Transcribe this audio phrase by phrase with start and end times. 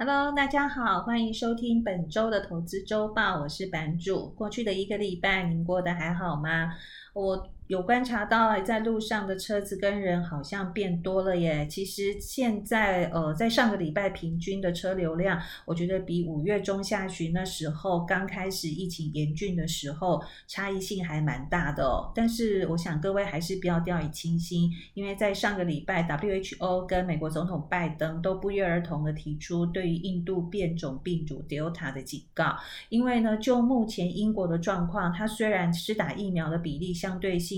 [0.00, 4.30] Hello，大家好，欢迎收听本周的投资周报，我是版主。
[4.30, 6.72] 过去的一个礼拜，您过得还好吗？
[7.12, 7.50] 我。
[7.68, 11.66] 有观察到，在路上的车子跟人好像变多了耶。
[11.68, 22.10] 其实现在，呃，在上个礼拜平均的车流量，我觉得比五月中下旬那时候刚开始疫情严峻的时候，差异性还蛮大的哦。
[22.14, 32.56] 但是我想各位还是不要掉以轻心，因为在上个礼拜，WHO 跟美国总统拜登都不约而同的提出对于印度变种病毒 Delta 的警告。
[32.88, 37.57] 因为呢，就目前英国的状况，它虽然施打疫苗的比例相对性，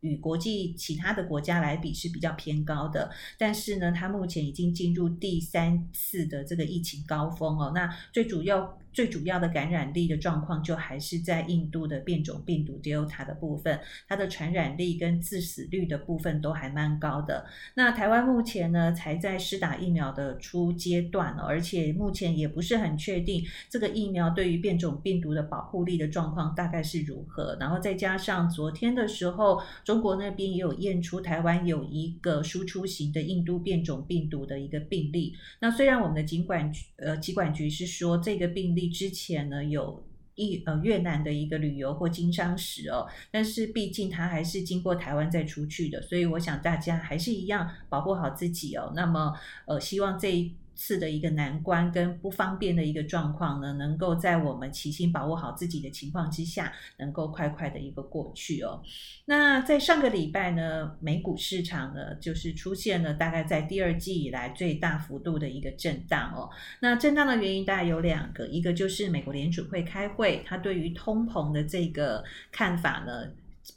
[0.00, 7.72] 与国际其他的国家来比是比较偏高的，但是呢，它目前已经进入第三次的这个疫情高峰哦。
[7.74, 8.79] 那最主要。
[8.92, 17.46] 最主要的感染力的状况，就还是在印度的变种病毒 Delta 的部分，它的传染力跟致死率的部分都还蛮高的。
[17.74, 27.56] 那台湾目前呢，才在施打疫苗的初阶段哦，而且目前也不是很确定这个疫苗对于变种病毒的保护力的状况大概是如何。
[27.60, 35.36] 然后再加上昨天的时候，中国那边也有验出台湾有一个输出型的印度变种病毒的一个病例。
[35.60, 38.79] 那虽然我们的疾管呃疾管局是说这个病例。
[38.88, 40.02] 之前呢，有
[40.34, 48.92] 一呃越南的一个旅游或经商史哦，但是毕竟他还是经过台湾再出去的，所以我想大家还是一样保护好自己哦。
[48.96, 49.34] 那么
[49.66, 50.54] 呃，希望这一。
[50.80, 58.82] 次的一个难关跟不方便的一个状况呢，能够在我们齐心保护好自己的情况之下，能够快快的一个过去哦。
[59.26, 66.48] 那在上个礼拜呢，美股市场呢，就是出现了大概在第二季以来最大幅度的一个震荡哦。
[66.80, 73.28] 那震荡的原因大概有两个，一个就是美国联储会开会，它对于通膨的这个看法呢。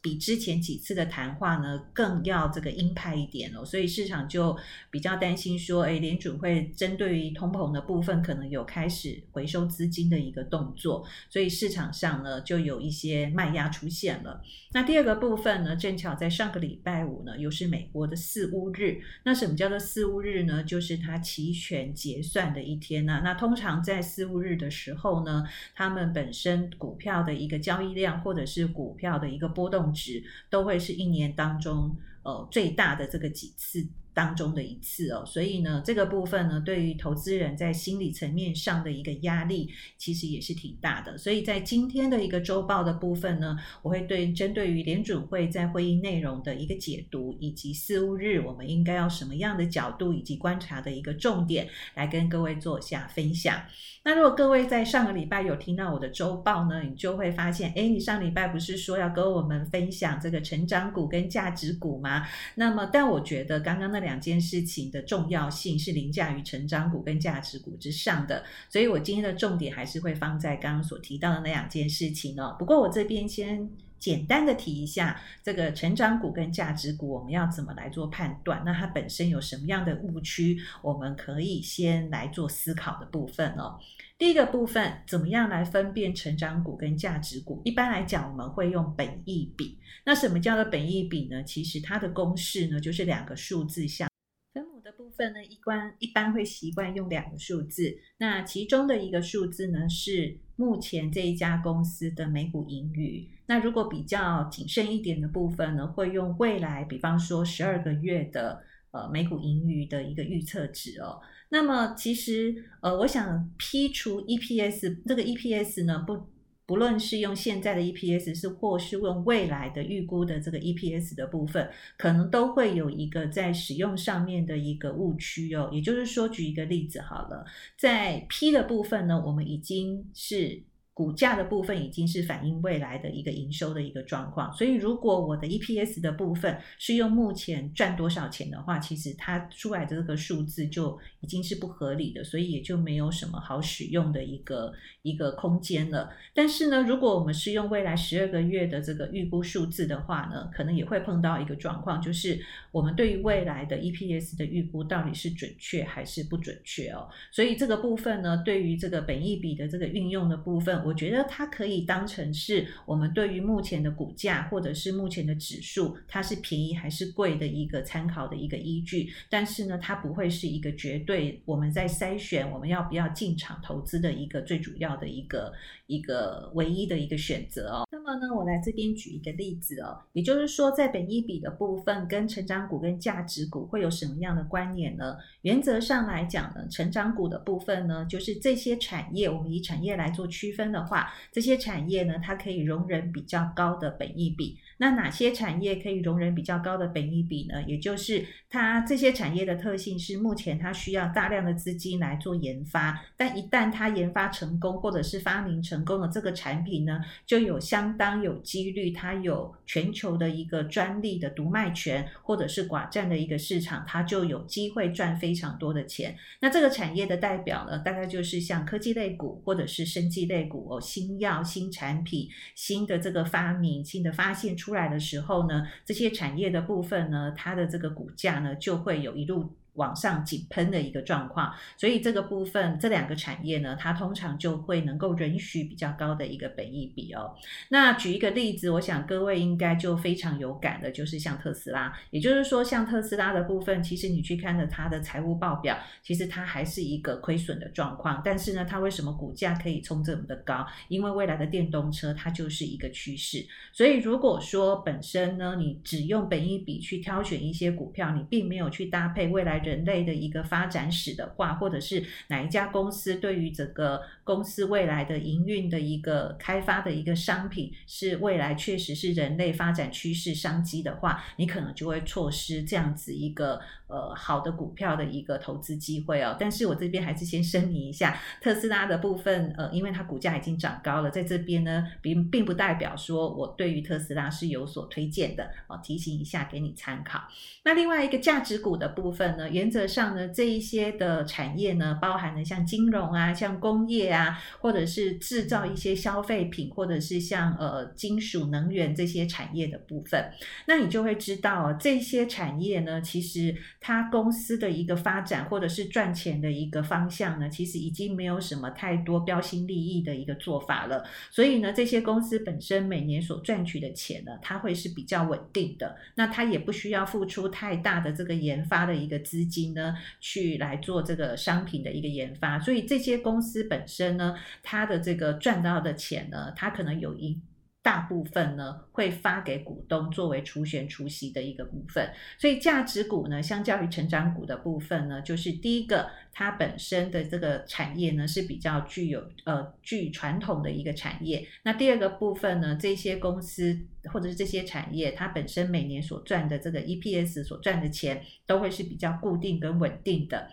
[0.02, 4.58] 比之前几次的谈话呢，更要这个鹰派一点哦，所以市场就
[4.90, 14.42] 比较担心说，诶，联准会针对于通膨的部分，可能有开始回收资金的一个动作，所以市场上呢，就有一些卖压出现了。
[14.72, 19.00] 那第二个部分呢，正巧在上个礼拜五呢，又是美国的四巫日。
[19.24, 20.64] 那什么叫做四巫日呢？
[20.64, 23.22] 就是它期权结算的一天呢。
[23.24, 25.44] 那通常在四巫日的时候呢，
[25.76, 41.18] 他们本身股票的一个交易量，或者是股票的一个波动值都会是一年当中呃最大的这个几次当中的一次哦，所以呢，这个部分呢，对于投资人在心理层面上的一个压力，其实也是挺大的。
[41.18, 53.62] 所以在今天的一个周报的部分呢，我会对针对于联准会在会议内容的一个解读，以及四五日我们应该要什么样的角度以及观察的一个重点，来跟各位做下分享。
[54.06, 62.28] 那如果各位在上个礼拜有听到我的周报呢，你就会发现，哎，你上礼拜不是说要跟我们分享这个成长股跟价值股吗？
[62.56, 72.56] 那么，但我觉得刚刚那两件事情的重要性是凌驾于成长股跟价值股之上的，所以我今天的重点还是会放在刚刚所提到的那两件事情哦。
[72.60, 73.68] 不过我这边先
[74.04, 78.62] 简单的提一下，这个成长股跟价值股我们要怎么来做判断？
[78.66, 80.58] 那它本身有什么样的误区？
[80.82, 83.80] 我们可以先来做思考的部分哦。
[84.18, 87.62] 第一个部分，怎么样来分辨成长股跟价值股？
[87.64, 89.80] 一般来讲，我们会用本益比。
[90.06, 91.42] 那什么叫做本益比呢？
[91.42, 94.13] 其实它的公式呢，就是两个数字相。
[94.54, 97.98] 分母的部分呢，一般一般会习惯用两个数字。
[98.20, 103.28] 那其中的一个数字呢，是目前这一家公司的每股盈余。
[103.48, 108.62] 那如果比较谨慎一点的部分呢，会用未来，比方说十二个月的
[108.92, 111.20] 呃每股盈余的一个预测值哦。
[111.50, 116.32] 那么其实呃，我想剔除 EPS 这个 EPS 呢不。
[116.74, 121.70] 无论是用现在的 EPS，是或是问未来的预估的这个 EPS 的部分，
[122.00, 125.70] 可能都会有一个在使用上面的一个误区哦。
[125.72, 127.46] 也就是说，举一个例子好了，
[127.78, 130.64] 在 P 的部分呢，我们已经是。
[130.96, 146.12] 股价的部分已经是反映未来的一个营收的一个状况，所以如果我的 EPS 的部分是用目前赚多少钱的话，其实它出来的这个数字就已经是不合理的，所以也就没有什么好使用的一个一个空间了。
[146.32, 152.40] 但是呢，如果我们是用未来十二个月的这个预估数字的话呢，可能也会碰到一个状况，就是
[152.72, 157.10] 我们对于未来的 EPS 的预估到底是准确还是不准确哦。
[157.32, 160.83] 所以这个部分呢，对于这个本益比的这个运用的部分。
[160.86, 169.10] 我觉得它可以当成是我们对于目前的股价或者是目前的指数，它是便宜还是贵的一个参考的一个依据。
[169.30, 175.52] 但是呢，它不会是一个绝对我们在筛选我们要不要进场投资的一个最主要的一个
[175.88, 177.88] 一个唯一的一个选择哦。
[177.92, 185.16] 那么呢，我来这边举一个例子哦，也就是说，在本一比的部分跟成长股跟价值股会有什么样的观念呢？
[185.44, 194.58] 原则上来讲呢，成长股的部分呢，就是这些产业，我们以产业来做区分的话，这些产业呢，它可以容忍比较高的本益比。
[194.80, 197.64] 那哪些产业可以容忍比较高的本益比呢？
[197.64, 216.18] 也就是它这些产业的特性是，目前它需要大量的资金来做研发，但一旦它研发成功或者是发明成功了这个产品呢，就有相当有几率它有全球的一个专利的独卖权，或者是寡占的一个市场，它就有机会赚非常多的钱。
[216.42, 224.54] 那这个产业的代表呢，大概就是像科技类股或者是生技类股哦，新药、新产品、新的这个发明、新的发现。
[224.56, 229.56] 出来的时候呢，这些产业的部分呢，它的这个股价呢，就会有一路。
[229.76, 237.34] 往上井喷的一个状况，所以这个部分这两个产业呢，它通常就会能够允许比较高的一个本益比哦。
[237.70, 248.22] 那举一个例子，我想各位应该就非常有感的，就是像特斯拉，也就是说像特斯拉的部分，其实你去看了它的财务报表，其实它还是一个亏损的状况。
[248.24, 250.64] 但是呢，它为什么股价可以冲这么的高？
[250.88, 253.44] 因为未来的电动车它就是一个趋势。
[253.72, 259.63] 所以如果说本身呢，你只用本益比去挑选一些股票，你并没有去搭配未来。
[259.64, 273.60] 人类的一个发展史的话，或者是哪一家公司对于整个公司未来的营运的一个开发的一个商品，是未来确实是人类发展趋势商机的话，你可能就会错失这样子一个
[273.94, 276.36] 呃好的股票的一个投资机会哦。
[276.40, 287.22] 但是我这边还是先声明一下，特斯拉的部分，呃，因为它股价已经涨高了，在这边呢，并并不代表说我对于特斯拉是有所推荐的哦，提醒一下给你参考。
[287.64, 300.32] 那另外一个价值股的部分呢，原则上呢，这一些的产业呢，包含了像金融啊、像工业啊，或者是制造一些消费品，或者是像呃金属能源这些产业的部分，
[300.68, 311.04] 那你就会知道，这些产业呢，其实它公司的一个发展或者是赚钱的一个方向呢，其实已经没有什么太多标新立异的一个做法了。
[311.30, 319.74] 所以呢，这些公司本身每年所赚取的钱呢，它会是比较稳定的，那它也不需要付出太大的这个研发的一个资金。
[319.74, 327.36] 呢，去来做这个商品的一个研发，所以这些公司本身呢，它的这个赚到的钱呢，它可能有一
[327.84, 332.12] 大部分呢会发给股东作为除权除息的一个部分。
[332.40, 341.46] 所以价值股呢，相较于成长股的部分呢，就是第一个，它本身的这个产业呢是比较具有呃具传统的一个产业。
[341.64, 343.86] 那第二个部分呢，这些公司。
[344.12, 350.50] 或者是这些产业，它本身每年所赚的这个 EPS 所赚的钱，都会是比较固定跟稳定的。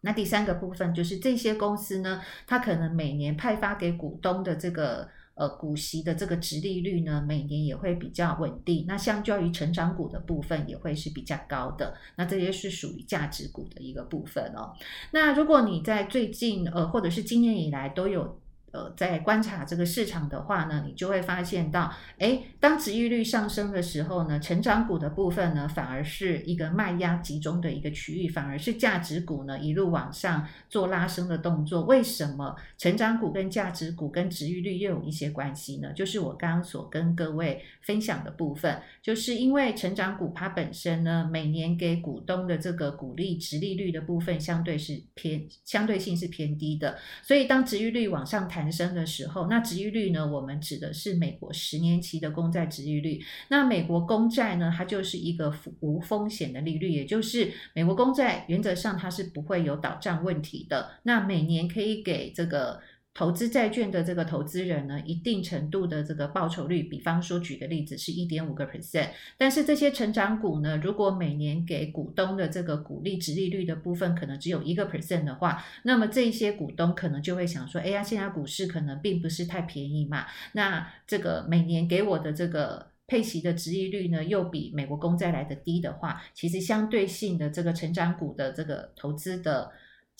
[0.00, 5.08] 那第三个部分就是这些公司呢，它可能每年派发给股东的这个
[5.42, 8.84] 呃股息的这个殖利率呢，每年也会比较稳定。
[8.86, 11.94] 那相较于成长股的部分，也会是比较高的。
[12.16, 14.72] 那这些是属于价值股的一个部分哦。
[15.10, 18.38] 那如果你在最近呃，或者是今年以来都有。
[18.72, 31.84] 呃，在观察这个市场的话呢，你就会发现到，诶，当值利率上升的时候呢，成长股的部分呢，反而是一个卖压集中的一个区域，反而是价值股呢一路往上做拉升的动作。
[31.84, 35.92] 为什么成长股跟价值股跟值利率又有一些关系呢？
[35.92, 48.61] 就是我刚刚所跟各位分享的部分，就是因为成长股它本身呢，每年给股东的这个股利值利率的部分相对是偏相对性是偏低的，所以当值利率往上抬。
[48.62, 50.24] 产生的时候，那殖利率呢？
[50.24, 53.20] 我们指的是美国十年期的公债殖利率。
[53.48, 54.72] 那美国公债呢？
[54.76, 60.92] 它就是一个无风险的利率，也就是美国公债原则上它是不会有倒账问题的。
[61.02, 62.80] 那每年可以给这个。
[63.14, 89.70] 投资债券的这个投资人呢，一定程度的这个报酬率，比方说举个例子是一点五个 percent，但是这些成长股呢，如果每年给股东的这个股利殖利率的部分可能只有一个 percent 的话，那么这些股东可能就会想说，哎呀，现在股市可能并不是太便宜嘛，那这个每年给我的这个配息的殖利率呢，又比美国公债来的低的话，其实相对性的这个成长股的这个投资的。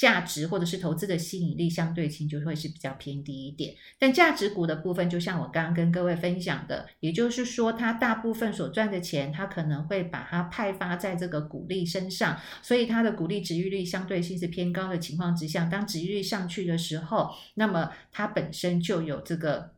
[0.02, 3.72] 价值或者是投资的吸引力相对性就会是比较偏低一点。
[4.00, 19.70] 但价值股的部分，就像我刚刚跟各位分享的，也就是说，它大部分所赚的钱，它可能会把它派发在这个股利身上，所以它的股利殖利率相对性是偏高的情况之下，当殖利率上去的时候，那么它本身就有这个。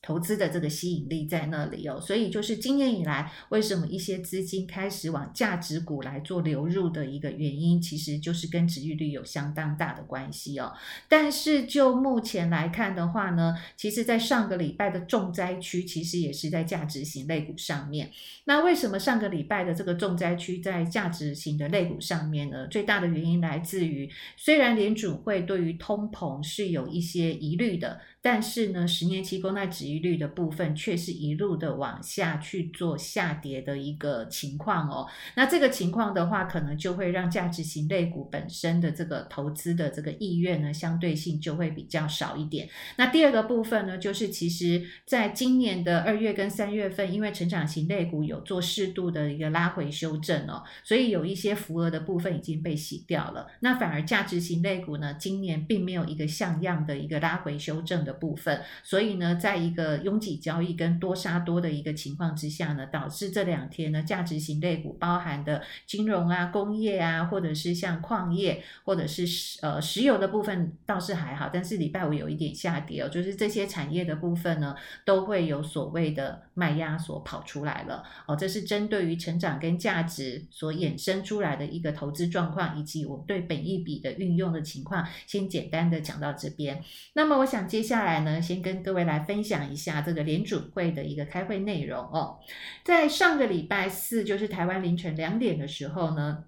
[0.00, 10.72] 投资的这个吸引力在那里哦，所以就是今年以来，为什么一些资金开始往价值股来做流入的一个原因，其实就是跟殖利率有相当大的关系哦。
[11.08, 18.10] 但是就目前来看的话呢，其实，在上个礼拜的重灾区，其实也是在价值型类股上面。
[18.44, 22.66] 那为什么上个礼拜的这个重灾区在价值型的类股上面呢？
[22.68, 28.00] 最大的原因来自于，虽然联准会对于通膨是有一些疑虑的。
[28.30, 35.06] 但是呢，十年期公债殖利率的部分却是一路的往下去做下跌的一个情况哦。
[35.34, 42.68] 那这个情况的话，可能就会让价值型类股本身的这个投资的这个意愿呢，相对性就会比较少一点。
[42.98, 53.46] 那第二个部分呢，就是其实在今年的二月跟三月份，因为成长型类股有做适度的一个拉回修正哦，所以有一些浮额的部分已经被洗掉了。
[53.60, 69.24] 那反而价值型类股呢，今年并没有一个像样的一个拉回修正的部分，所以呢，在一个拥挤交易跟多杀多的一个情况之下呢，导致这两天呢，价值型类股包含的金融啊、工业啊，或者是像矿业，或者是
[69.62, 86.82] 呃石油的部分倒是还好，但是礼拜五有一点下跌哦，就是这些产业的部分呢，都会有所谓的卖压所跑出来了哦，这是针对于成长跟价值所衍生出来的一个投资状况，以及我对本一笔的运用的情况，先简单的讲到这边。
[87.12, 87.97] 那么我想接下。
[87.98, 92.38] 下来呢，先跟各位来分享一下这个联准会的一个开会内容哦。
[92.84, 96.44] 在上个礼拜四，就是台湾凌晨两点的时候呢。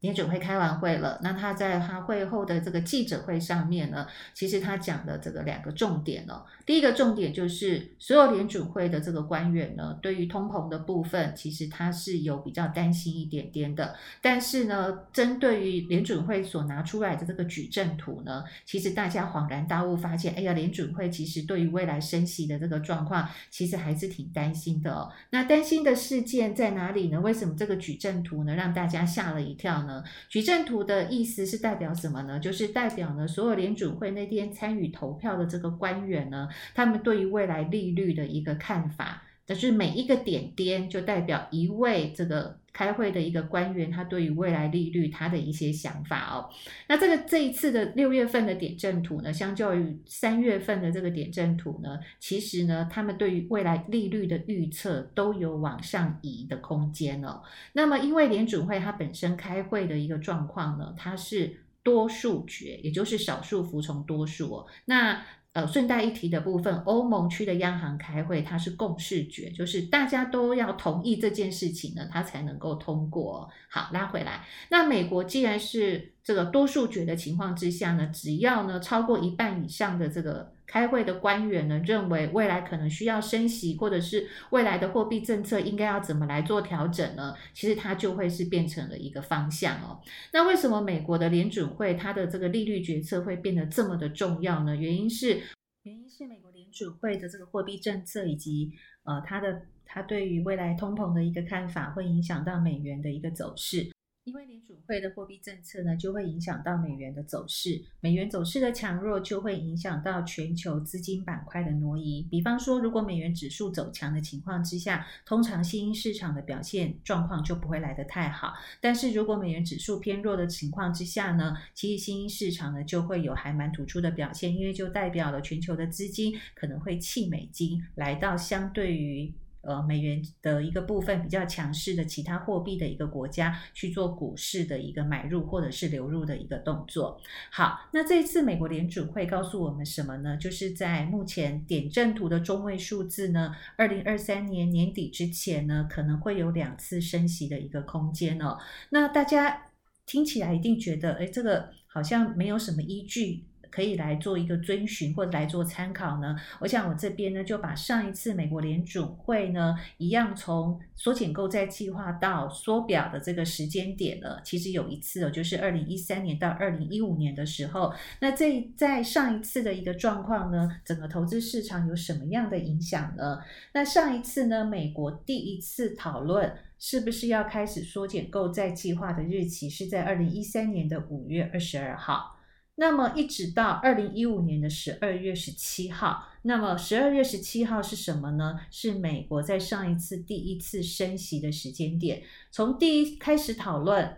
[0.00, 6.42] 联准会开完会了，那他在他会后的这个记者会上面呢，其实他讲的这个两个重点哦。
[6.64, 13.94] 第一个重点就是，所有联准会的这个官员呢，对于通膨的部分，其实他是有比较担心一点点的。
[14.22, 25.10] 但是呢，针对于联准会所拿出来的这个矩阵图呢，其实大家恍然大悟，发现，哎呀，联准会其实对于未来升息的这个状况，其实还是挺担心的哦。
[25.30, 27.20] 那担心的事件在哪里呢？
[27.20, 29.89] 为什么这个矩阵图呢，让大家吓了一跳呢？
[30.28, 32.38] 矩阵图的意思是代表什么呢？
[32.38, 39.22] 就是代表呢，所有联准会那天参与投票的这个官员呢，他们对于未来利率的一个看法。
[39.46, 46.48] 但是每一个点点就代表一位这个开会的一个官员，他对于未来利率他的一些想法哦。
[46.88, 57.42] 那这个这一次的六月份的点阵图呢，相较于三月份的这个点阵图呢，其实呢，他们对于未来利率的预测都有往上移的空间哦。
[57.72, 64.66] 那么因为联准会它本身开会的一个状况呢，它是多数决，也就是少数服从多数哦。
[64.84, 73.50] 那呃，顺带一提的部分，欧盟区的央行开会，它是共识决，就是大家都要同意这件事情呢，它才能够通过。
[73.68, 80.52] 好，拉回来，那美国既然是这个多数决的情况之下呢，只要呢超过一半以上的这个。
[80.70, 87.34] 开会的官员呢，认为未来可能需要升息，或者是未来的货币政策应该要怎么来做调整呢？
[87.52, 90.00] 其实它就会是变成了一个方向哦。
[90.32, 94.76] 那为什么美国的联准会它的这个利率决策会变得这么的重要呢？
[94.76, 95.42] 原因是
[95.82, 98.70] 原因是美国联准会的这个货币政策以及
[99.02, 103.90] 呃它的它对于未来通膨的一个看法，会影响到美元的一个走势。
[104.24, 112.24] 因为联准会的货币政策呢，就会影响到美元的走势，美元走势的强弱就会影响到全球资金板块的挪移。
[112.30, 118.52] 比方说，如果美元指数走强的情况之下，通常新兴市场的表现状况就不会来得太好。
[118.80, 129.32] 但是如果美元指数偏弱的情况之下呢，其实新兴市场呢就会有还蛮突出的表现，因为就代表了全球的资金可能会弃美金，来到相对于。
[129.62, 137.20] 呃，美元的一个部分比较强势的其他货币的一个国家去做股市的一个买入或者是流入的一个动作。
[137.50, 140.36] 好，那这一次美国联准会告诉我们什么呢？
[140.36, 148.58] 就是在目前点阵图的中位数字呢，二零二三年年底之前呢，可能会有两次升息的一个空间哦。
[148.90, 149.66] 那大家
[150.06, 153.44] 听起来一定觉得，哎，这个好像没有什么依据。
[153.70, 156.36] 可以来做一个遵循或者来做参考呢？
[156.60, 167.92] 我想我这边呢就把上一次美国联准会呢一样从缩减购债计划到缩表的这个时间点呢，其实有一次哦，就是二零一三年到二零一五年的时候。
[168.20, 173.40] 那这在上一次的一个状况呢，整个投资市场有什么样的影响呢？
[173.72, 182.39] 那上一次呢，美国第一次讨论是不是要开始缩减购债计划的日期是在二零一三年的五月二十二号。
[182.80, 188.58] 那么一直到二零一五年的十二月十七号，那么十二月十七号是什么呢？
[188.70, 194.16] 是美国在上一次第一次升息的时间点，从第一开始讨论。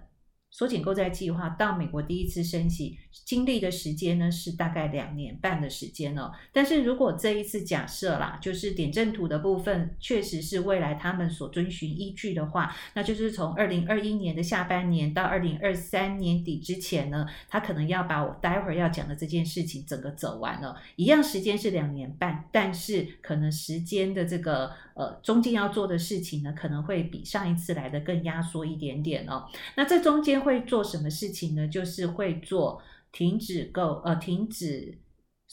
[0.52, 6.30] 缩减购债计划到美国第一次升息，经历的时间呢是大概两年半的时间哦。
[6.52, 20.76] 但是如果这一次假设啦，就是点阵图的部分确实是未来他们所遵循依据的话，那就是从二零二一年的下半年到二零二三年底之前呢，他可能要把我待会儿要讲的这件事情整个走完了。
[20.97, 29.47] 一样时间是两年半，但是可能时间的这个呃中间要做的事情呢，可能会比上一次来的更压缩一点点哦。
[29.76, 30.41] 那这中间。
[30.42, 31.66] 会做什么事情呢？
[31.68, 34.99] 就是会做停止购呃停止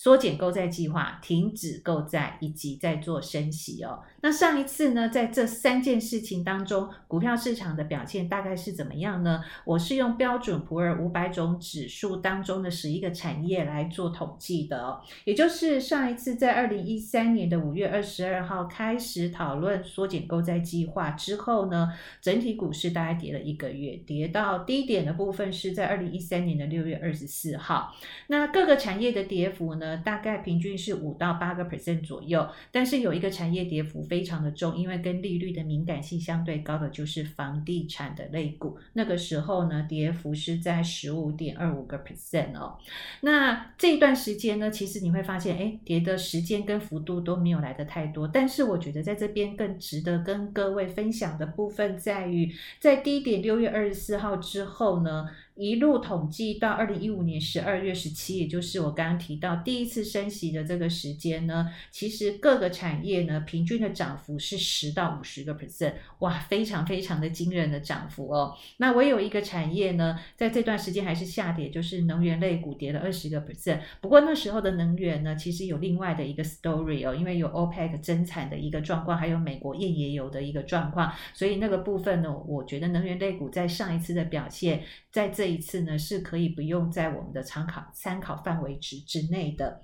[0.01, 3.99] 缩减购债计划、停止购债以及在做升息哦。
[4.21, 9.43] 那上一次呢，在这三件事情当中，股票市场的表现大概是怎么样呢？
[9.65, 15.01] 我是用标准普尔五百种指数当中的十一个产业来做统计的哦。
[15.25, 21.89] 也就是上一次在二零一三年的五月二十二号开始讨论缩减购债计划之后呢，
[22.21, 27.93] 整体股市大概跌了一个月，跌到低点的部分是在二零一三年的六月二十四号。
[28.27, 42.77] 那各个产业的跌幅呢，大概平均是五到八个 percent 左右，但是有一个产业跌幅非常的重，因为跟利率的敏感性相对高的就是房地产的类股，那个时候呢，跌幅是在十五点二五个 percent 哦。
[43.21, 48.27] 那这一段时间呢，其实你会发现，哎，跌的时间跟幅度都没有来得太多。
[48.27, 55.27] 但是我觉得在这边更值得跟各位分享的部分在于，在低点六月二十四号之后呢。
[55.59, 68.55] 一路统计到二零一五年十二月十七，也就是我刚刚提到第一次升息的这个时间呢，其实各个产业呢平均的涨幅是十到五十个 percent，哇，非常非常的惊人的涨幅哦。
[68.77, 73.81] 那唯有一个产业呢，在这段时间还是下跌，就是能源类股跌了二十个 percent。
[73.99, 85.49] 不过那时候的能源呢，其实有另外的一个 story 哦，因为有 OPEC 增产的一个状况，还有美国页岩油的一个状况，所以那个部分呢，我觉得能源类股在上一次的表现，在这。
[85.49, 89.81] 一次呢，是可以不用在我们的参考参考范围值之内的。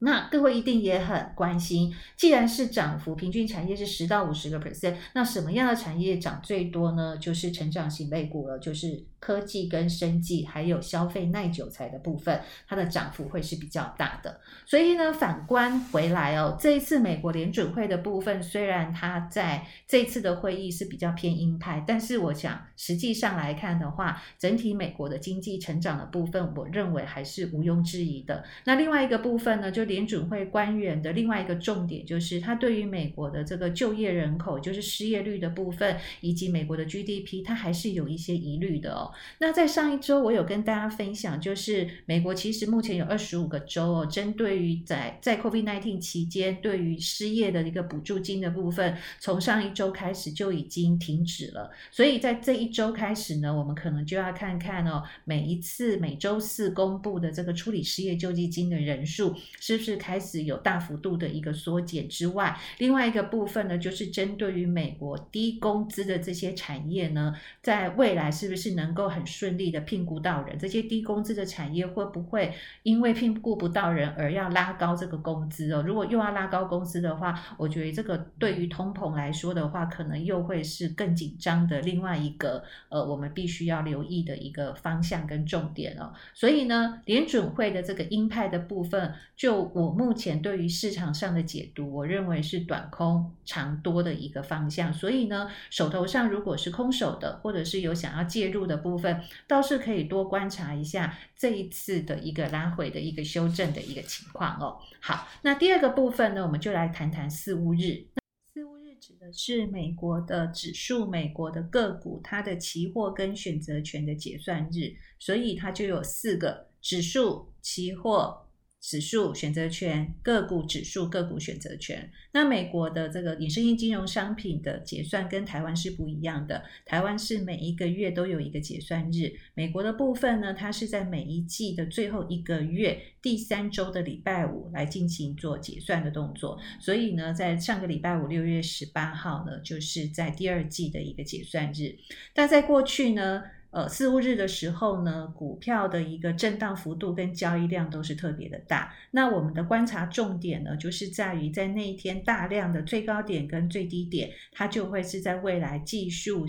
[0.00, 7.16] 那各位一定也很关心，既然是涨幅平均产业是十到五十个 percent，那什么样的产业涨最多呢？
[7.16, 14.40] 就是成长型类股了，就是科技跟生技，还有消费耐久材的部分，它的涨幅会是比较大的。
[14.64, 28.44] 所以呢，反观回来哦，这一次美国联准会的部分，虽然它在这一次的会议是比较偏鹰派，但是我想实际上来看的话，整体美国的经济成长的部分，我认为还是毋庸置疑的。
[28.64, 39.07] 那另外一个部分呢，就联准会官员的另外一个重点就是，他对于美国的这个就业人口，就是失业率的部分，以及美国的 GDP，他还是有一些疑虑的哦。
[39.38, 51.68] 那在上一周，我有跟大家分享，就是美国其实目前有二十五个州哦，针对于在在 COVID-19 期间对于失业的一个补助金的部分，从上一周开始就已经停止了。
[51.90, 59.88] 所以在这一周开始呢，我们可能就要看看哦，每一次每周四公布的这个处理失业救济金的人数是不。
[59.88, 70.58] 是开始有大幅度的一个缩减之外，另外一个部分呢，就是针对于美国低工资的这些产业呢，在未来是不是能够很顺利的聘雇到人？
[70.58, 75.84] 这些低工资的产业会不会因为聘雇不到人而要拉高这个工资哦？
[75.86, 86.12] 如果又要拉高工资的话，我觉得这个对于通膨来说的话，可能又会是更紧张的另外一个呃，我们必须要留意的一个方向跟重点哦。
[86.34, 89.68] 所以呢，联准会的这个鹰派的部分就。
[89.74, 94.92] 我目前对于市场上的解读，我认为是短空长多的一个方向。
[94.92, 104.78] 所以呢，手头上如果是空手的，或者是有想要介入的部分，倒是可以多观察一下这一次的一个拉回的一个修正的一个情况哦。
[105.00, 108.06] 好，那第二个部分呢，我们就来谈谈四物日。
[108.52, 118.47] 四物日指的是美国的指数、美国的个股，它的期货跟选择权的结算日，所以它就有四个指数、期货。
[118.80, 122.10] 指数选择权、个股指数、个股选择权。
[122.32, 126.64] 那美国的这个衍生性金融商品的结算跟台湾是不一样的。
[126.86, 136.58] 台湾是每一个月都有一个结算日，美国的部分呢，它是在每一季的最后一个月第三周的礼拜五来进行做结算的动作。
[136.80, 141.96] 所以呢，在上个礼拜五六月十八号呢，就是在第二季的一个结算日。
[142.32, 148.94] 但在过去呢，呃，四五日的时候呢，股票的一个震荡幅度跟交易量都是特别的大。
[149.10, 156.46] 那我们的观察重点呢，就是在于在那一天大量的最高点跟最低点，它就会是在未来技术。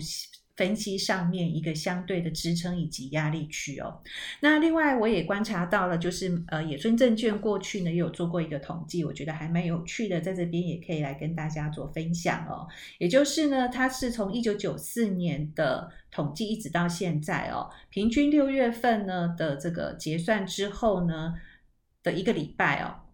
[0.60, 4.02] 分析上面一个相对的支撑以及压力区哦。
[4.40, 12.68] 那另外我也观察到了，就是呃野村证券过去呢也有做过一个统计，我觉得还蛮有趣的，在这边也可以来跟大家做分享哦。
[12.98, 21.36] 也就是呢，它是从一九九四年的统计一直到现在哦，平均六月份呢的这个结算之后呢
[22.02, 23.09] 的一个礼拜哦。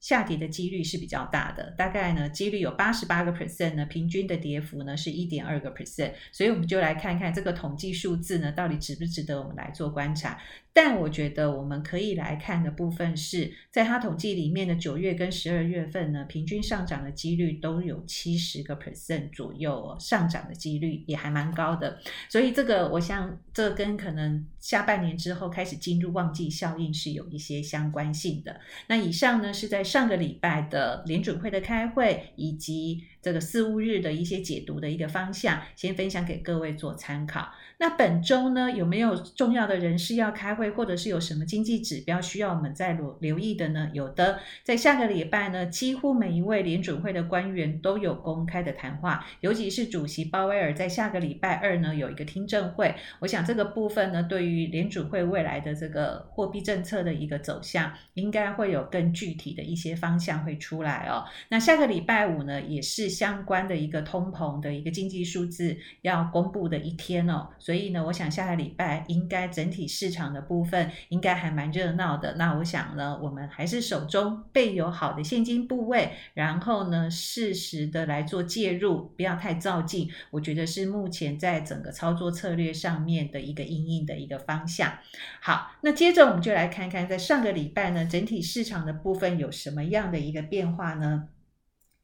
[0.00, 10.40] 下跌的几率是比较大的，大概呢几率有八十八个 percent 呢，平均的跌幅呢是一点二个 percent，所以我们就来看看这个统计数字呢到底值不值得我们来做观察。
[10.72, 21.98] 但我觉得我们可以来看的部分是在它统计里面的九月跟十二月份呢，平均上涨的几率都有七十个 percent 左右哦，上涨的几率也还蛮高的。
[22.28, 28.60] 所以这个我想这跟可能下半年之后开始进入旺季效应是有一些相关性的。
[28.86, 37.48] 那以上呢是在上个礼拜的联准会的开会以及这个四五日的一些解读的一个方向，先分享给各位做参考。
[37.80, 43.88] 那本周呢，有没有重要的人士要开会，或者是有什么经济指标需要我们再留留意的呢？
[43.94, 52.94] 有的，在下个礼拜呢，几乎每一位联准会的官员都有公开的谈话，尤其是主席鲍威尔在下个礼拜二呢有一个听证会。
[53.20, 61.24] 我想这个部分呢，对于联准会未来的这个货币政策的一个走向，应该会有更具体的一些方向会出来哦。
[61.48, 72.34] 那下个礼拜五呢，也是相关的一个通膨的一个经济数字要公布的一天哦，所以呢，我想下个礼拜应该整体市场的部分应该还蛮热闹的。
[72.34, 80.10] 那我想呢，我们还是手中备有好的现金部位，然后呢，适时的来做介入，不要太躁进。
[80.32, 84.92] 我觉得是目前在整个操作策略上面的一个阴影的一个方向。
[85.40, 91.28] 好，那接着我们就来看看，在上个礼拜呢，整体市场的部分有什么样的一个变化呢？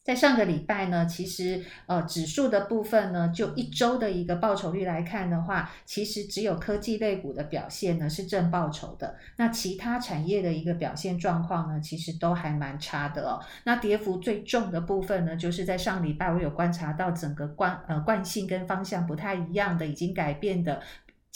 [0.07, 13.41] 在上个礼拜呢，其实呃指数的部分呢，就一周的一个报酬率来看的话，其实只有科技类股的表现呢是正报酬的，那其他产业的一个表现状况呢，其实都还蛮差的哦。
[13.65, 20.81] 那跌幅最重的部分呢，就是在上礼拜我有观察到整个惯呃惯性跟方向不太一样的，已经改变的。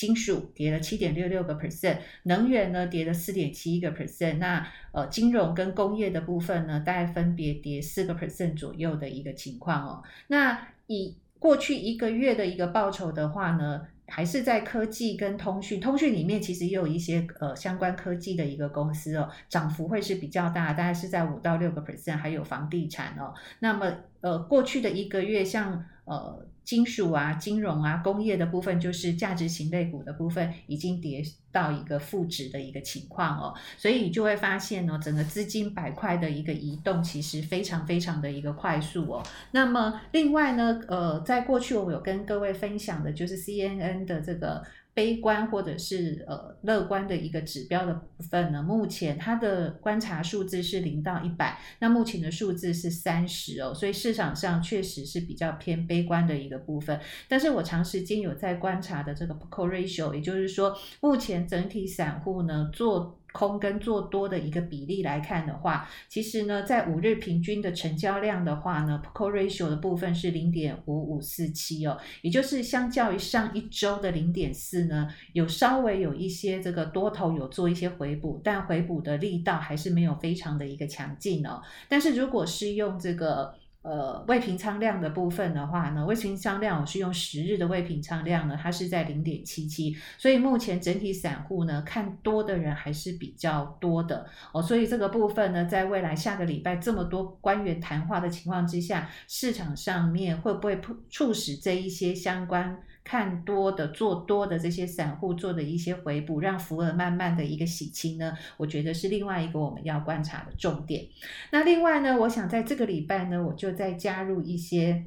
[0.00, 10.02] 金属跌了七点六六个 percent，能源呢跌了四点七一个 percent，那呃金融跟工业的部分呢，大概分别跌四个 percent 左右的一个情况哦。
[10.28, 23.34] 那以过去一个月的一个报酬的话呢，还是在科技跟通讯，通讯里面其实也有一些呃相关科技的一个公司哦，涨幅会是比较大，大概是在五到六个 percent，还有房地产哦。
[23.58, 26.46] 那么呃过去的一个月像呃。
[26.62, 31.20] 金属啊、金融啊、工业的部分，就是价值型类股的部分，已经跌
[31.50, 39.22] 到一个负值的一个情况哦，所以就会发现呢，整个资金板块的一个移动，其实非常非常的一个快速哦。
[39.50, 44.62] 那么另外呢，呃，在过去我有跟各位分享的，就是 CNN 的这个。
[44.92, 57.00] 悲观或者是呃乐观的一个指标的部分呢，目前它的观察数字是零到一百，那目前的数字是三十哦，所以市场上确实是比较偏悲观的一个部分。
[57.28, 63.19] 但是我长时间有在观察的这个 p o c o ratio，也就是说，目前整体散户呢做。
[63.32, 81.62] 空跟做多的一个比例来看的话，其实呢，在五日平均的成交量的话呢，Pico Ratio 的部分是零点五五四七哦，也就是相较于上一周的零点四呢，有稍微有一些这个多头有做一些回补，但回补的力道还是没有非常的一个强劲哦。
[81.88, 83.54] 但是如果是用这个。
[83.82, 102.82] 呃，未平仓量的部分的话呢，未平仓量我是用十日的未平仓量呢，它是在零点七七，所以目前整体散户呢看多的人还是比较多的哦，所以这个部分呢，在未来下个礼拜这么多官员谈话的情况之下，市场上面会不会促使这一些相关？
[103.04, 111.06] 看多的做多的这些散户做的一些回补，让福额慢慢的一个洗清呢，我觉得是另外一个我们要观察的重点。
[111.50, 115.04] 那另外呢，我想在这个礼拜呢，我就再加入一些。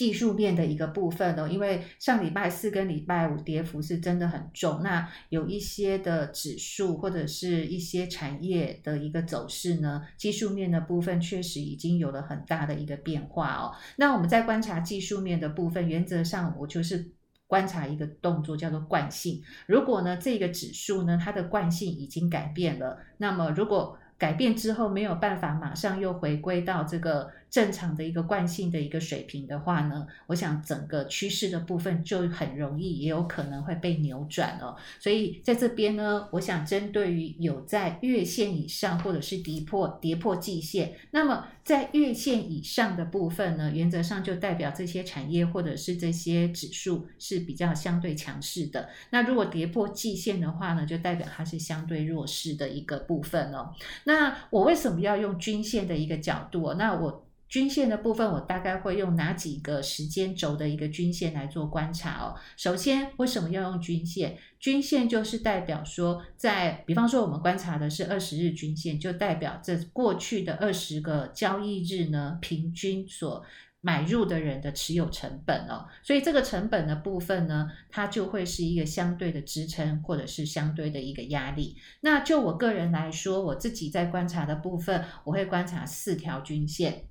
[0.00, 13.76] 技术面的一个部分哦，因为上礼拜四跟礼拜五跌幅是真的很重，那有一些的指数或者是一些产业的一个走势呢，技术面的部分确实已经有了很大的一个变化哦。
[13.96, 17.12] 那我们在观察技术面的部分，原则上我就是
[17.46, 19.42] 观察一个动作叫做惯性。
[19.66, 34.76] 如果呢这个指数呢它的惯性已经改变了，那么如果改变之后没有办法马上又回归到这个正常的一个惯性的一个水平的话呢，我想整个趋势的部分就很容易也有可能会被扭转哦。
[35.00, 48.90] 所以在这边呢，我想针对于有在月线以上或者是跌破跌破季线，那么在月线以上的部分呢，原则上就代表这些产业或者是这些指数是比较相对强势的。
[49.10, 53.74] 那如果跌破季线的话呢，就代表它是相对弱势的一个部分哦。
[54.10, 56.74] 那我为什么要用均线的一个角度？
[56.74, 62.34] 那我均线的部分，我大概会用哪几个时间轴的一个均线来做观察哦？
[62.56, 64.36] 首先，为什么要用均线？
[64.58, 73.44] 均线就是代表说，在比方说我们观察的是二十日均线，就代表这过去的二十个交易日呢，平均所
[73.82, 81.76] 买入的人的持有成本哦，所以这个成本的部分呢，它就会是一个相对的支撑，或者是相对的一个压力。
[82.02, 87.06] 那就我个人来说，我自己在观察的部分，我会观察四条均线。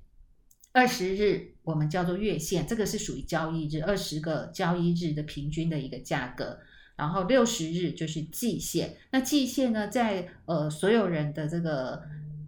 [0.72, 6.60] 二十日我们叫做月线，这个是属于交易日，二十个交易日的平均的一个价格。
[6.94, 12.00] 然后六十日就是季线，那季线呢，在呃所有人的这个。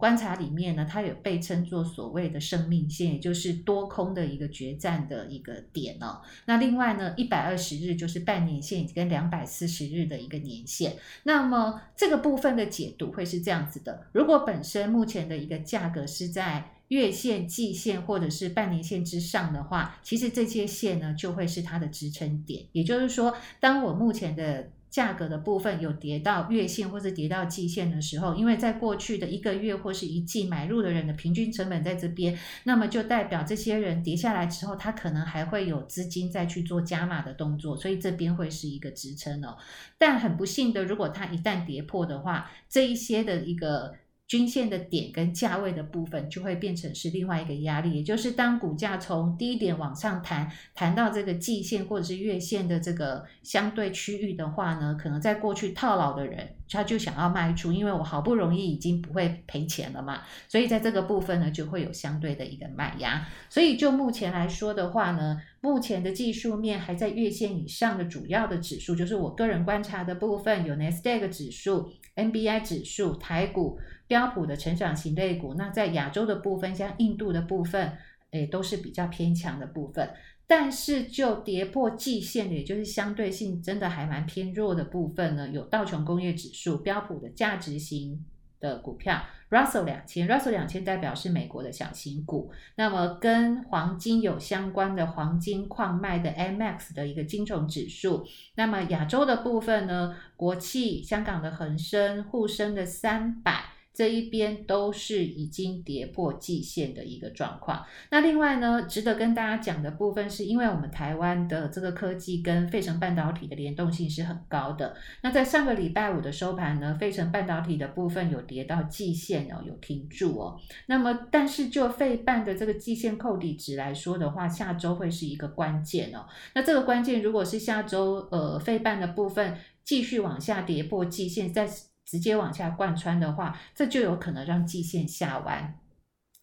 [0.03, 6.19] 观察里面呢，它有被称作所谓的生命线，也就是多空的一个决战的一个点哦。
[6.45, 10.97] 那另外呢，一百二十日就是半年线跟两百四十日的一个年线。
[11.23, 22.65] 那么这个部分的解读会是这样子的：如果本身目前的一个价格是在月线、季线或者是半年线之上的话，其实这些线呢就会是它的支撑点。
[22.73, 39.57] 也就是说，当我目前的价格的部分有跌到月线或者跌到季线的时候，因为在过去的一个月或是一季买入的人的平均成本在这边，那么就代表这些人跌下来之后，他可能还会有资金再去做加码的动作，所以这边会是一个支撑哦。
[39.97, 43.95] 但很不幸的，如果它一旦跌破的话，这一些的一个。
[44.27, 63.27] 均线的点跟价位的部分就会变成是另外一个压力，也就是当股价从低点往上弹，弹到这个季线或者是月线的这个相对区域的话呢，可能在过去套牢的人他就想要卖出，因为我好不容易已经不会赔钱了嘛，所以在这个部分呢就会有相对的一个卖压。
[63.49, 73.77] 所以就目前来说的话呢，目前的技术面还在月线以上的主要的指数，就是我个人观察的部分有 Nasdaq 指数、NBI 指数、台股。
[74.07, 77.97] 标普的成长型类股，那在亚洲的部分，像印度的部分，
[78.31, 80.09] 诶，都是比较偏强的部分。
[80.45, 88.23] 但是就跌破季线，也就是相对性真的还蛮偏弱的部分呢，有道琼工业指数、标普的价值型
[88.59, 92.51] 的股票，Russell 两千，Russell 两千代表是美国的小型股。
[92.75, 98.25] 那么跟黄金有相关的黄金矿脉的 MX 的一个金融指数。
[98.55, 103.63] 那么亚洲的部分呢，国企、香港的恒生、沪深的三百。
[103.93, 107.85] 这一边都是已经跌破季线的一个状况。
[108.09, 114.95] 那另外呢，值得跟大家讲的部分是，因为我们台湾的这个科技跟费城半导体的联动性是很高的。
[115.21, 120.59] 那在上个礼拜五的收盘呢，费城半导体的部分有跌到季线哦，有停住哦。
[120.87, 126.25] 那么，但是就费半的这个季线扣底值来说的话，下周会是一个关键哦。
[126.55, 131.67] 那这个关键如果是下周呃费半的部分继续往下跌破季线，在
[132.13, 135.79] 直接往下贯穿的话，这就有可能让季线下弯。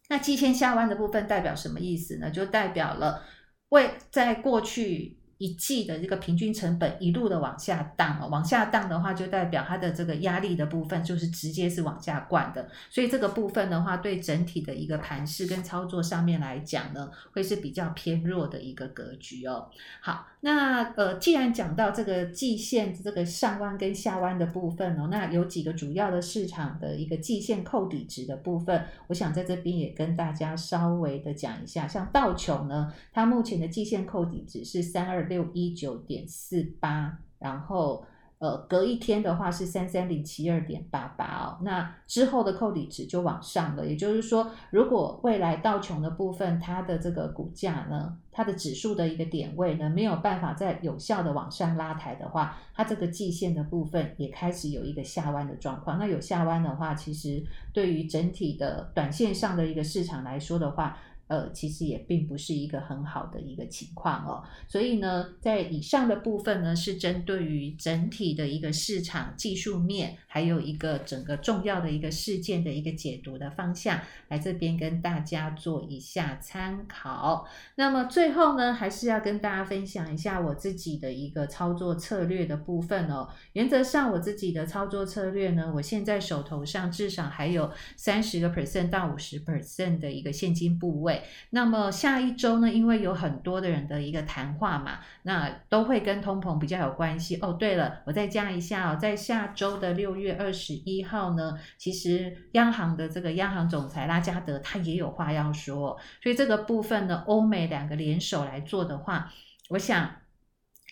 [0.09, 2.29] 那季线下弯的部分代表什么意思呢？
[2.29, 3.23] 就代表了
[3.69, 5.20] 为在过去。
[5.41, 19.67] 一季的这个平均成本一路的往下荡，往下荡的话，就代表它的这个压力的部分就是直接是往下灌的，所以这个部分的话，对整体的一个盘势跟操作上面来讲呢，会是比较偏弱的一个格局哦。
[19.99, 35.30] 好，那呃，既然讲到这个季线这个上弯跟下弯的部分哦，那有几个主要的市场的一个季线扣底值的部分，我想在这边也跟大家稍微的讲一下，像道琼呢，它目前的季线扣底值是三二。
[35.31, 38.03] 六一九点四八，然后
[38.39, 41.59] 呃，隔一天的话是三三零七二点八八哦。
[41.61, 55.97] 那之后的扣底值就往上了，也就是说，如果未来道琼的部分它的这个股价呢，它的指数的一个点位呢，没有办法再有效的往上拉抬的话，它这个季线的部分也开始有一个下弯的状况。
[55.99, 60.97] 那有下弯的话，其实对于整体的短线上的一个市场来说的话，
[61.31, 77.47] 呃，其实也并不是一个很好的一个情况哦，所以呢，在以上的部分呢，是针对于整体的一个市场技术面，还有一个整个重要的一个事件的一个解读的方向，来这边跟大家做一下参考。
[77.75, 83.29] 那么最后呢，还是要跟大家分享一下我自己的一个操作策略的部分哦。
[83.53, 91.20] 原则上，我自己的操作策略呢，我现在手头上至少还有三十个 percent 到五十 percent 的一个现金部位。
[91.51, 97.37] 那么下一周呢，因为有很多的人的一个谈话嘛，那都会跟通膨比较有关系。
[97.41, 109.31] 哦，对了，我再加一下哦，在下周的六月二十一号呢，其实央行的这个央行总裁拉加德他也有话要说，所以这个部分呢，欧美两个联手来做的话，
[109.69, 110.09] 我想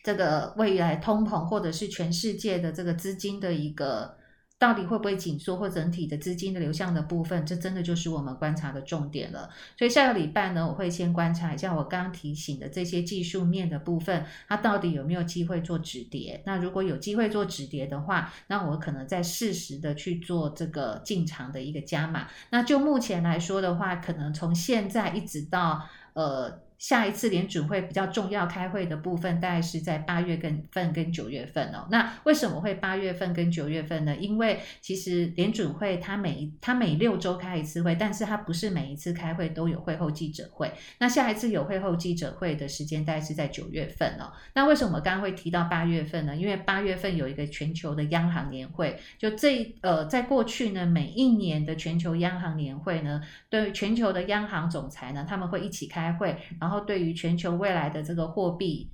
[0.04, 4.19] 这个未来通膨或者是全世界的这个资金的一个。
[4.60, 9.50] 到底会不会紧缩或整体的资金的流向的部分，这真的就是我们观察的重点了。
[9.78, 16.44] 所以下个礼拜呢，我会先观察一下我刚刚提醒的这些技术面的部分，它到底有没有机会做止跌。
[16.46, 22.28] 那如果有机会做止跌的话，那我可能再适时的去做这个进场的一个加码。
[22.50, 26.69] 那就目前来说的话，可能从现在一直到呃。
[26.80, 30.40] 下一次联准会比较重要开会的部分，大概是在八月
[30.72, 31.86] 份跟九月份哦。
[31.92, 34.16] 那为什么会八月份跟九月份呢？
[34.16, 40.72] 因为其实联准会它每它每六周开一次会，但是它不是每一次开会都有会后记者会。
[41.00, 44.32] 那下一次有会后记者会的时间大概是在九月份哦。
[44.54, 46.34] 那为什么刚刚会提到八月份呢？
[46.34, 56.69] 因为八月份有一个全球的央行年会，就这呃，在过去呢，每一年的全球央行年会呢，对全球的央行总裁呢，他们会一起开会，然后。
[56.70, 58.88] 然后，对于全球未来的这个货币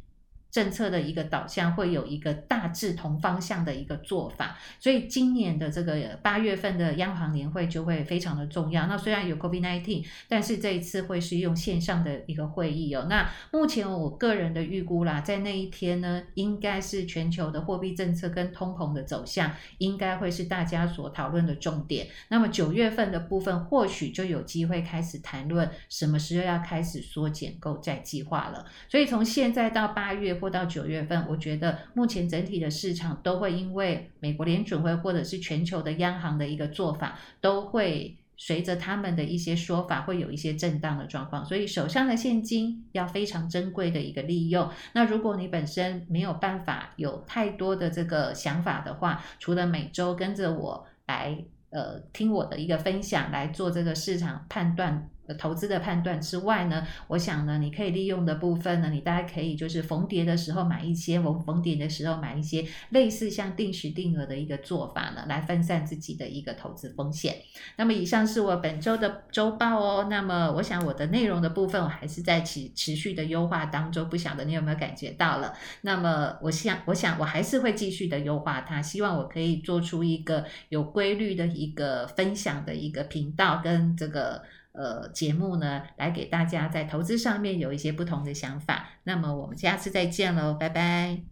[0.55, 8.87] 政策的一个导向会有一个大致同方向的一个做法，所以今年的这个八月份的央行年会就会非常的重要。
[8.87, 13.07] 那虽然有 COVID-19，但是这一次会是用线上的一个会议哦。
[13.09, 22.07] 那目前我个人的预估啦，在那一天呢，应该是全球的货币政策跟通膨的走向，应该会是大家所讨论的重点。
[22.29, 28.65] 那么九月份的部分，或许就有机会开始谈论什么时候要开始缩减购债计划了。
[28.87, 30.39] 所以从现在到八月。
[30.45, 41.43] 或到九月份，我觉得目前整体的市场都会因为美国联准会或者是全球的央行的一个做法，都会随着他们的一些说法，会有一些震荡的状况。
[41.43, 44.69] 所以手上的现金要非常珍贵的一个利用。
[44.93, 55.09] 那如果你本身没有办法有太多的这个想法的话，除了每周跟着我来呃听我的一个分享来做这个市场判断。
[55.33, 67.35] 投资的判断之外呢，我想呢，你可以利用的部分呢，你大家可以就是逢跌的时候买一些，逢逢跌的时候买一些，类似像定时定额的一个做法呢，来分散自己的一个投资风险。
[67.77, 70.07] 那么以上是我本周的周报哦。
[70.09, 75.53] 那么我想我的内容的部分，我还是在持持续的优化当中，不晓得你有没有感觉到了？
[75.81, 84.43] 那么我想，我想我还是会继续的优化它，希望我可以做出一个有规律的一个分享的一个频道跟这个。
[84.77, 88.89] 呃，节目呢，来给大家在投资上面有一些不同的想法。
[89.03, 91.25] 那么我们下次再见喽，拜拜。